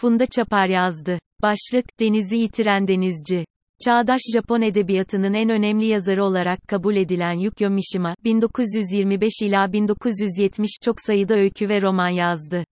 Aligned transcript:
Funda 0.00 0.26
Çapar 0.26 0.66
yazdı. 0.66 1.18
Başlık, 1.42 2.00
Denizi 2.00 2.36
Yitiren 2.36 2.88
Denizci. 2.88 3.44
Çağdaş 3.84 4.20
Japon 4.34 4.62
edebiyatının 4.62 5.34
en 5.34 5.50
önemli 5.50 5.86
yazarı 5.86 6.24
olarak 6.24 6.58
kabul 6.68 6.96
edilen 6.96 7.32
Yukio 7.32 7.70
Mishima, 7.70 8.14
1925 8.24 9.32
ila 9.42 9.72
1970 9.72 10.70
çok 10.84 11.00
sayıda 11.00 11.34
öykü 11.34 11.68
ve 11.68 11.82
roman 11.82 12.08
yazdı. 12.08 12.64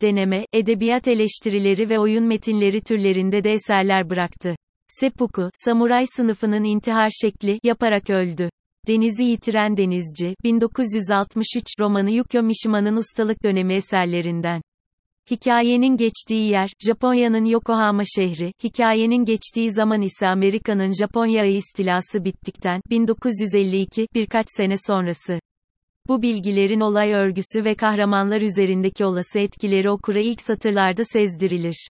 Deneme, 0.00 0.46
edebiyat 0.52 1.08
eleştirileri 1.08 1.88
ve 1.88 1.98
oyun 1.98 2.24
metinleri 2.24 2.80
türlerinde 2.80 3.44
de 3.44 3.52
eserler 3.52 4.10
bıraktı. 4.10 4.56
Seppuku, 4.88 5.50
samuray 5.64 6.04
sınıfının 6.16 6.64
intihar 6.64 7.10
şekli, 7.22 7.60
yaparak 7.62 8.10
öldü. 8.10 8.50
Denizi 8.88 9.24
Yitiren 9.24 9.76
Denizci, 9.76 10.34
1963 10.44 11.64
romanı 11.80 12.10
Yukio 12.10 12.42
Mishima'nın 12.42 12.96
ustalık 12.96 13.44
dönemi 13.44 13.74
eserlerinden. 13.74 14.62
Hikayenin 15.30 15.96
geçtiği 15.96 16.50
yer, 16.50 16.70
Japonya'nın 16.86 17.44
Yokohama 17.44 18.02
şehri, 18.16 18.52
hikayenin 18.64 19.24
geçtiği 19.24 19.70
zaman 19.70 20.02
ise 20.02 20.28
Amerika'nın 20.28 20.92
Japonya'yı 20.92 21.56
istilası 21.56 22.24
bittikten, 22.24 22.80
1952, 22.90 24.08
birkaç 24.14 24.46
sene 24.56 24.74
sonrası. 24.86 25.40
Bu 26.08 26.22
bilgilerin 26.22 26.80
olay 26.80 27.12
örgüsü 27.12 27.64
ve 27.64 27.74
kahramanlar 27.74 28.40
üzerindeki 28.40 29.04
olası 29.04 29.38
etkileri 29.38 29.90
okura 29.90 30.20
ilk 30.20 30.42
satırlarda 30.42 31.04
sezdirilir. 31.04 31.88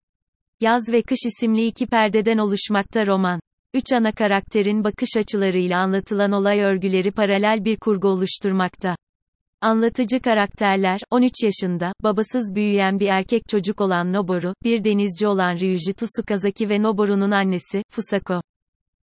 Yaz 0.62 0.84
ve 0.92 1.02
Kış 1.02 1.20
isimli 1.26 1.66
iki 1.66 1.88
perdeden 1.88 2.38
oluşmakta 2.38 3.08
roman. 3.08 3.40
Üç 3.74 3.94
ana 3.94 4.12
karakterin 4.12 4.84
bakış 4.84 5.18
açılarıyla 5.18 5.80
anlatılan 5.80 6.32
olay 6.32 6.60
örgüleri 6.60 7.12
paralel 7.12 7.66
bir 7.66 7.78
kurgu 7.78 8.08
oluşturmakta. 8.08 8.96
Anlatıcı 9.64 10.20
karakterler, 10.20 11.02
13 11.12 11.34
yaşında, 11.44 11.94
babasız 12.04 12.56
büyüyen 12.56 13.00
bir 13.00 13.08
erkek 13.08 13.48
çocuk 13.50 13.82
olan 13.82 14.14
Noboru, 14.14 14.54
bir 14.64 14.84
denizci 14.84 15.28
olan 15.28 15.56
Ryuji 15.56 15.94
Tsukazaki 15.94 16.70
ve 16.70 16.82
Noboru'nun 16.82 17.32
annesi, 17.32 17.84
Fusako. 17.90 18.42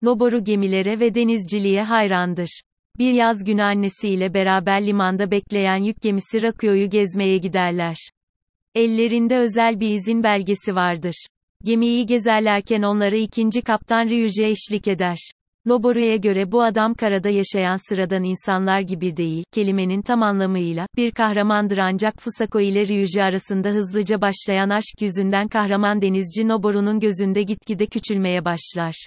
Noboru 0.03 0.45
gemilere 0.45 1.01
ve 1.01 1.14
denizciliğe 1.14 1.83
hayrandır. 1.83 2.61
Bir 2.98 3.12
yaz 3.12 3.45
günü 3.45 3.62
annesiyle 3.62 4.34
beraber 4.34 4.86
limanda 4.86 5.31
bekleyen 5.31 5.83
yük 5.83 6.03
gemisi 6.03 6.42
Rakyo'yu 6.42 6.91
gezmeye 6.91 7.39
giderler. 7.39 7.97
Ellerinde 8.75 9.39
özel 9.39 9.81
bir 9.81 9.91
izin 9.91 10.23
belgesi 10.23 10.75
vardır. 10.75 11.27
Gemiyi 11.64 12.06
gezerlerken 12.06 12.83
onlara 12.83 13.17
ikinci 13.17 13.62
kaptan 13.62 14.09
Ryuji 14.09 14.45
eşlik 14.45 14.89
eder. 14.89 15.31
Noboru'ya 15.69 16.16
göre 16.16 16.52
bu 16.52 16.62
adam 16.62 16.94
karada 16.94 17.28
yaşayan 17.28 17.88
sıradan 17.88 18.24
insanlar 18.24 18.80
gibi 18.80 19.16
değil, 19.16 19.44
kelimenin 19.52 20.02
tam 20.02 20.22
anlamıyla, 20.22 20.86
bir 20.97 21.11
kahramandır 21.11 21.78
ancak 21.78 22.14
Fusako 22.19 22.61
ile 22.61 22.86
Ryuji 22.86 23.22
arasında 23.22 23.69
hızlıca 23.69 24.20
başlayan 24.20 24.69
aşk 24.69 25.00
yüzünden 25.00 25.48
kahraman 25.48 26.02
denizci 26.02 26.48
Noboru'nun 26.48 27.00
gözünde 27.00 27.42
gitgide 27.42 27.86
küçülmeye 27.86 28.44
başlar. 28.44 29.06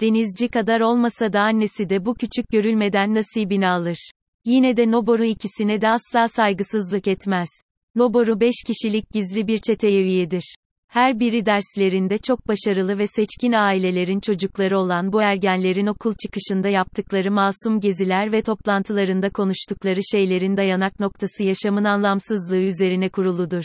Denizci 0.00 0.48
kadar 0.48 0.80
olmasa 0.80 1.32
da 1.32 1.40
annesi 1.40 1.88
de 1.88 2.04
bu 2.04 2.14
küçük 2.14 2.48
görülmeden 2.48 3.14
nasibini 3.14 3.68
alır. 3.68 4.10
Yine 4.44 4.76
de 4.76 4.90
Noboru 4.90 5.24
ikisine 5.24 5.80
de 5.80 5.88
asla 5.88 6.28
saygısızlık 6.28 7.08
etmez. 7.08 7.48
Noboru 7.94 8.40
5 8.40 8.54
kişilik 8.66 9.10
gizli 9.10 9.46
bir 9.46 9.58
çeteye 9.58 10.02
üyedir. 10.02 10.54
Her 10.92 11.20
biri 11.20 11.46
derslerinde 11.46 12.18
çok 12.18 12.48
başarılı 12.48 12.98
ve 12.98 13.06
seçkin 13.06 13.52
ailelerin 13.52 14.20
çocukları 14.20 14.78
olan 14.78 15.12
bu 15.12 15.22
ergenlerin 15.22 15.86
okul 15.86 16.14
çıkışında 16.22 16.68
yaptıkları 16.68 17.30
masum 17.30 17.80
geziler 17.80 18.32
ve 18.32 18.42
toplantılarında 18.42 19.30
konuştukları 19.30 20.00
şeylerin 20.12 20.56
dayanak 20.56 21.00
noktası 21.00 21.44
yaşamın 21.44 21.84
anlamsızlığı 21.84 22.60
üzerine 22.60 23.08
kuruludur. 23.08 23.64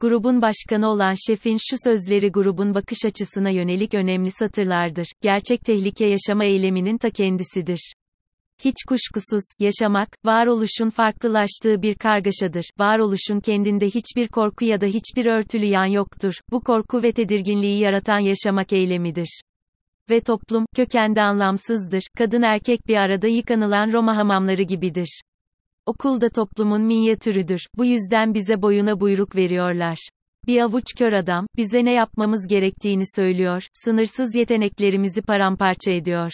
Grubun 0.00 0.42
başkanı 0.42 0.88
olan 0.88 1.14
şefin 1.26 1.56
şu 1.70 1.76
sözleri 1.84 2.32
grubun 2.32 2.74
bakış 2.74 3.04
açısına 3.06 3.50
yönelik 3.50 3.94
önemli 3.94 4.30
satırlardır. 4.30 5.06
Gerçek 5.20 5.60
tehlike 5.60 6.06
yaşama 6.06 6.44
eyleminin 6.44 6.98
ta 6.98 7.10
kendisidir. 7.10 7.94
Hiç 8.64 8.74
kuşkusuz, 8.88 9.44
yaşamak, 9.58 10.08
varoluşun 10.24 10.90
farklılaştığı 10.90 11.82
bir 11.82 11.94
kargaşadır. 11.94 12.70
Varoluşun 12.78 13.40
kendinde 13.40 13.86
hiçbir 13.86 14.28
korku 14.28 14.64
ya 14.64 14.80
da 14.80 14.86
hiçbir 14.86 15.26
örtülü 15.26 15.66
yan 15.66 15.86
yoktur. 15.86 16.34
Bu 16.50 16.60
korku 16.60 17.02
ve 17.02 17.12
tedirginliği 17.12 17.78
yaratan 17.78 18.18
yaşamak 18.18 18.72
eylemidir. 18.72 19.40
Ve 20.10 20.20
toplum, 20.20 20.66
kökende 20.76 21.22
anlamsızdır. 21.22 22.02
Kadın 22.18 22.42
erkek 22.42 22.86
bir 22.88 22.96
arada 22.96 23.26
yıkanılan 23.26 23.92
Roma 23.92 24.16
hamamları 24.16 24.62
gibidir. 24.62 25.22
Okulda 25.86 26.28
toplumun 26.28 26.82
minyatürüdür. 26.82 27.66
Bu 27.76 27.84
yüzden 27.84 28.34
bize 28.34 28.62
boyuna 28.62 29.00
buyruk 29.00 29.36
veriyorlar. 29.36 29.98
Bir 30.46 30.60
avuç 30.60 30.84
kör 30.98 31.12
adam, 31.12 31.46
bize 31.56 31.84
ne 31.84 31.92
yapmamız 31.92 32.46
gerektiğini 32.48 33.04
söylüyor, 33.16 33.62
sınırsız 33.72 34.34
yeteneklerimizi 34.34 35.22
paramparça 35.22 35.90
ediyor. 35.90 36.32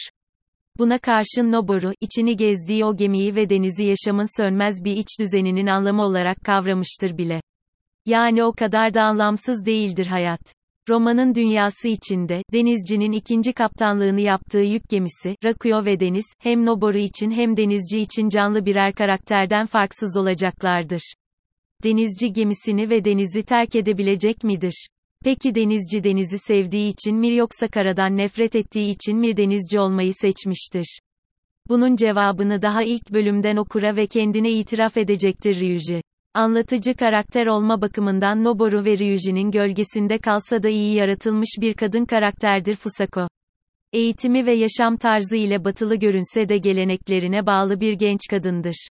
Buna 0.78 0.98
karşın 0.98 1.52
Noboru, 1.52 1.92
içini 2.00 2.36
gezdiği 2.36 2.84
o 2.84 2.96
gemiyi 2.96 3.34
ve 3.34 3.50
denizi 3.50 3.84
yaşamın 3.84 4.42
sönmez 4.42 4.84
bir 4.84 4.96
iç 4.96 5.06
düzeninin 5.20 5.66
anlamı 5.66 6.02
olarak 6.02 6.36
kavramıştır 6.44 7.18
bile. 7.18 7.40
Yani 8.06 8.44
o 8.44 8.52
kadar 8.52 8.94
da 8.94 9.02
anlamsız 9.02 9.66
değildir 9.66 10.06
hayat. 10.06 10.40
Romanın 10.88 11.34
dünyası 11.34 11.88
içinde, 11.88 12.42
denizcinin 12.52 13.12
ikinci 13.12 13.52
kaptanlığını 13.52 14.20
yaptığı 14.20 14.58
yük 14.58 14.88
gemisi, 14.90 15.36
Rakuyo 15.44 15.84
ve 15.84 16.00
Deniz, 16.00 16.26
hem 16.40 16.66
Noboru 16.66 16.98
için 16.98 17.30
hem 17.30 17.56
denizci 17.56 18.00
için 18.00 18.28
canlı 18.28 18.66
birer 18.66 18.92
karakterden 18.92 19.66
farksız 19.66 20.16
olacaklardır. 20.16 21.14
Denizci 21.84 22.32
gemisini 22.32 22.90
ve 22.90 23.04
denizi 23.04 23.42
terk 23.42 23.76
edebilecek 23.76 24.44
midir? 24.44 24.88
Peki 25.24 25.54
denizci 25.54 26.04
denizi 26.04 26.38
sevdiği 26.38 26.92
için 26.92 27.16
mi 27.16 27.34
yoksa 27.34 27.68
karadan 27.68 28.16
nefret 28.16 28.56
ettiği 28.56 28.90
için 28.90 29.18
mi 29.18 29.36
denizci 29.36 29.80
olmayı 29.80 30.12
seçmiştir? 30.14 30.98
Bunun 31.68 31.96
cevabını 31.96 32.62
daha 32.62 32.82
ilk 32.82 33.12
bölümden 33.12 33.56
okura 33.56 33.96
ve 33.96 34.06
kendine 34.06 34.50
itiraf 34.50 34.96
edecektir 34.96 35.60
Ryuji. 35.60 36.02
Anlatıcı 36.34 36.94
karakter 36.94 37.46
olma 37.46 37.80
bakımından 37.82 38.44
Noboru 38.44 38.84
ve 38.84 38.98
Ryuji'nin 38.98 39.50
gölgesinde 39.50 40.18
kalsa 40.18 40.62
da 40.62 40.68
iyi 40.68 40.94
yaratılmış 40.94 41.48
bir 41.60 41.74
kadın 41.74 42.04
karakterdir 42.04 42.74
Fusako. 42.74 43.28
Eğitimi 43.92 44.46
ve 44.46 44.52
yaşam 44.52 44.96
tarzı 44.96 45.36
ile 45.36 45.64
batılı 45.64 45.96
görünse 45.96 46.48
de 46.48 46.58
geleneklerine 46.58 47.46
bağlı 47.46 47.80
bir 47.80 47.92
genç 47.92 48.20
kadındır. 48.30 48.88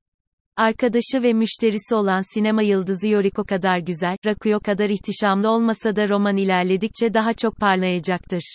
Arkadaşı 0.59 1.23
ve 1.23 1.33
müşterisi 1.33 1.95
olan 1.95 2.35
sinema 2.35 2.63
yıldızı 2.63 3.09
Yoriko 3.09 3.45
kadar 3.45 3.79
güzel, 3.79 4.17
Rakuyo 4.27 4.61
kadar 4.61 4.89
ihtişamlı 4.89 5.51
olmasa 5.51 5.97
da 5.97 6.09
roman 6.09 6.37
ilerledikçe 6.37 7.15
daha 7.15 7.33
çok 7.33 7.57
parlayacaktır. 7.57 8.55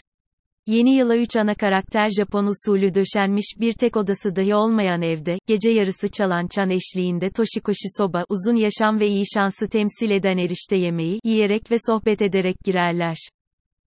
Yeni 0.67 0.95
yıla 0.95 1.17
üç 1.17 1.35
ana 1.35 1.55
karakter 1.55 2.09
Japon 2.09 2.45
usulü 2.45 2.95
döşenmiş 2.95 3.45
bir 3.59 3.73
tek 3.73 3.97
odası 3.97 4.35
dahi 4.35 4.55
olmayan 4.55 5.01
evde, 5.01 5.37
gece 5.47 5.69
yarısı 5.69 6.07
çalan 6.07 6.47
çan 6.47 6.69
eşliğinde 6.69 7.29
Toshikoshi 7.29 7.87
soba, 7.97 8.25
uzun 8.29 8.55
yaşam 8.55 8.99
ve 8.99 9.07
iyi 9.07 9.23
şansı 9.33 9.67
temsil 9.67 10.09
eden 10.11 10.37
erişte 10.37 10.75
yemeği, 10.75 11.19
yiyerek 11.23 11.71
ve 11.71 11.77
sohbet 11.87 12.21
ederek 12.21 12.55
girerler. 12.65 13.17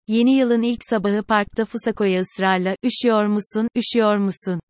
Yeni 0.09 0.37
yılın 0.37 0.63
ilk 0.63 0.81
sabahı 0.91 1.23
parkta 1.23 1.65
Fusako'ya 1.65 2.21
ısrarla, 2.21 2.77
üşüyor 2.85 3.27
musun, 3.27 3.69
üşüyor 3.77 4.17
musun? 4.17 4.61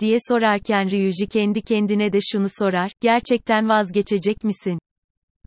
Diye 0.00 0.16
sorarken 0.28 0.90
Ryuji 0.90 1.26
kendi 1.28 1.62
kendine 1.62 2.12
de 2.12 2.18
şunu 2.32 2.46
sorar, 2.58 2.92
gerçekten 3.00 3.68
vazgeçecek 3.68 4.44
misin? 4.44 4.78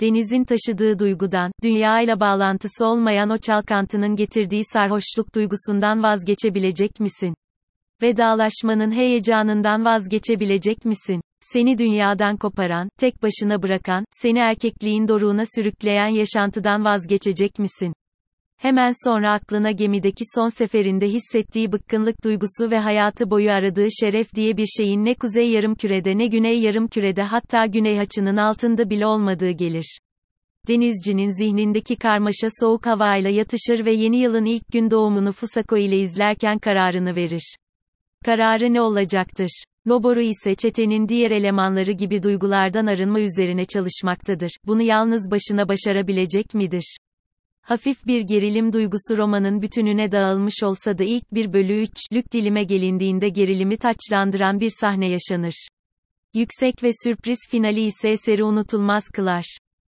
Denizin 0.01 0.44
taşıdığı 0.44 1.00
duygudan, 1.00 1.51
dünyayla 1.63 2.19
bağlantısı 2.19 2.85
olmayan 2.85 3.29
o 3.29 3.38
çalkantının 3.38 4.16
getirdiği 4.16 4.63
sarhoşluk 4.73 5.35
duygusundan 5.35 6.03
vazgeçebilecek 6.03 7.00
misin? 7.00 7.35
Vedalaşmanın 8.01 8.91
heyecanından 8.91 9.85
vazgeçebilecek 9.85 10.85
misin? 10.85 11.22
Seni 11.40 11.78
dünyadan 11.78 12.38
koparan, 12.38 12.90
tek 12.97 13.23
başına 13.23 13.61
bırakan, 13.61 14.06
seni 14.11 14.40
erkekliğin 14.40 15.07
doruğuna 15.07 15.44
sürükleyen 15.56 16.07
yaşantıdan 16.07 16.85
vazgeçecek 16.85 17.59
misin? 17.59 17.94
Hemen 18.61 18.91
sonra 19.05 19.31
aklına 19.31 19.72
gemideki 19.72 20.23
son 20.35 20.49
seferinde 20.49 21.08
hissettiği 21.08 21.72
bıkkınlık 21.72 22.23
duygusu 22.23 22.72
ve 22.72 22.79
hayatı 22.79 23.29
boyu 23.29 23.52
aradığı 23.52 23.87
şeref 23.99 24.35
diye 24.35 24.58
bir 24.58 24.66
şeyin 24.66 25.05
ne 25.05 25.16
kuzey 25.16 25.52
yarım 25.52 25.75
kürede 25.75 26.17
ne 26.17 26.28
güney 26.28 26.59
yarım 26.59 26.87
kürede 26.87 27.23
hatta 27.23 27.66
güney 27.66 27.97
haçının 27.97 28.37
altında 28.37 28.90
bile 28.90 29.05
olmadığı 29.05 29.49
gelir. 29.49 29.99
Denizcinin 30.67 31.29
zihnindeki 31.29 31.96
karmaşa 31.96 32.47
soğuk 32.59 32.85
havayla 32.85 33.29
yatışır 33.29 33.85
ve 33.85 33.91
yeni 33.91 34.17
yılın 34.17 34.46
ilk 34.46 34.72
gün 34.73 34.91
doğumunu 34.91 35.31
Fusako 35.31 35.78
ile 35.78 35.99
izlerken 35.99 36.59
kararını 36.59 37.16
verir. 37.16 37.55
Kararı 38.25 38.73
ne 38.73 38.81
olacaktır? 38.81 39.64
Noboru 39.85 40.22
ise 40.22 40.55
çetenin 40.55 41.07
diğer 41.07 41.31
elemanları 41.31 41.91
gibi 41.91 42.23
duygulardan 42.23 42.85
arınma 42.85 43.19
üzerine 43.19 43.66
çalışmaktadır. 43.66 44.52
Bunu 44.67 44.81
yalnız 44.81 45.31
başına 45.31 45.69
başarabilecek 45.69 46.53
midir? 46.53 46.97
Hafif 47.61 48.08
bir 48.08 48.22
gerilim 48.22 48.73
duygusu 48.73 49.17
romanın 49.17 49.61
bütününe 49.61 50.11
dağılmış 50.11 50.63
olsa 50.63 50.97
da 50.97 51.03
ilk 51.03 51.34
bir 51.34 51.53
bölü 51.53 51.81
üçlük 51.81 52.34
dilime 52.34 52.63
gelindiğinde 52.63 53.29
gerilimi 53.29 53.78
taçlandıran 53.78 54.59
bir 54.59 54.72
sahne 54.79 55.09
yaşanır. 55.09 55.67
Yüksek 56.34 56.84
ve 56.84 56.90
sürpriz 57.03 57.40
finali 57.49 57.81
ise 57.81 58.09
eseri 58.09 58.43
unutulmaz 58.43 59.03
kılar. 59.13 59.58